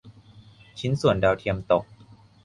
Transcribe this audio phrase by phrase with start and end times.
[0.79, 1.83] ชิ้นส่วนดาวเทียมตก